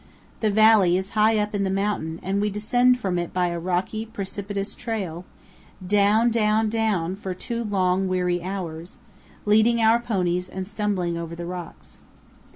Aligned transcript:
The 0.39 0.49
valley 0.49 0.97
is 0.97 1.11
high 1.11 1.37
up 1.37 1.53
in 1.53 1.63
the 1.63 1.69
mountain 1.69 2.19
and 2.23 2.41
we 2.41 2.49
descend 2.49 2.97
from 2.97 3.19
it 3.19 3.31
by 3.35 3.49
a 3.49 3.59
rocky, 3.59 4.03
precipitous 4.03 4.73
trail, 4.73 5.25
down, 5.85 6.31
down, 6.31 6.69
down 6.71 7.15
for 7.15 7.35
two 7.35 7.63
long, 7.63 8.07
weary 8.07 8.41
hours, 8.41 8.97
leading 9.45 9.79
our 9.79 9.99
ponies 9.99 10.49
and 10.49 10.67
stumbling 10.67 11.19
over 11.19 11.35
the 11.35 11.45
rocks. 11.45 11.99